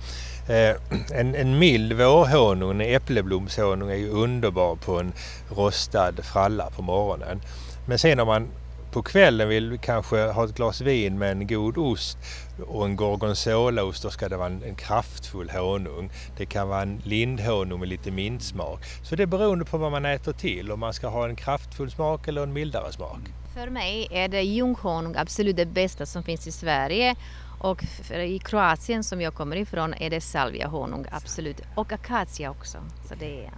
[0.48, 0.76] Eh,
[1.20, 5.12] en, en mild vårhonung, en äppleblomshonung är ju underbar på en
[5.48, 7.40] rostad fralla på morgonen.
[7.86, 8.48] Men sen om man
[8.92, 12.18] på kvällen vill kanske ha ett glas vin med en god ost
[12.66, 16.10] och en gorgonzolaost, då ska det vara en, en kraftfull honung.
[16.36, 18.84] Det kan vara en lindhonung med lite mintsmak.
[19.02, 21.90] Så det är beroende på vad man äter till, om man ska ha en kraftfull
[21.90, 23.20] smak eller en mildare smak.
[23.54, 27.16] För mig är det ljunghonung absolut det bästa som finns i Sverige.
[27.60, 31.60] Och i Kroatien som jag kommer ifrån är det salviahonung absolut.
[31.74, 32.78] Och akacia också.
[33.08, 33.50] Så det är...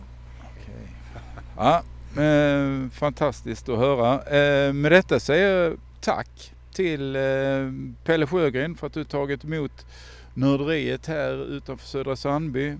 [0.62, 0.86] Okay.
[1.56, 1.82] Ja,
[2.16, 4.14] Eh, fantastiskt att höra.
[4.22, 7.22] Eh, med detta säger jag tack till eh,
[8.04, 9.86] Pelle Sjögren för att du tagit emot
[10.34, 12.76] nörderiet här utanför Södra Sandby.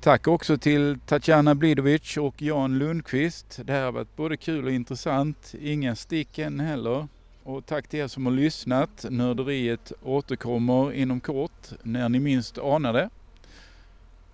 [0.00, 3.60] Tack också till Tatjana Blidovic och Jan Lundqvist.
[3.64, 5.54] Det här har varit både kul och intressant.
[5.60, 7.08] Inga stick än heller.
[7.42, 9.06] Och tack till er som har lyssnat.
[9.10, 13.10] Nörderiet återkommer inom kort när ni minst anar det.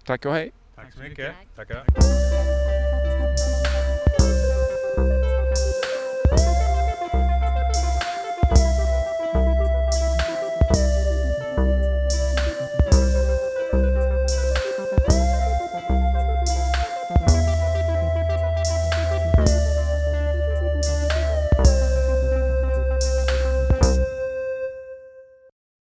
[0.04, 0.52] Tack och hej!
[0.74, 1.34] Tack så mycket!
[1.56, 2.69] Tackar!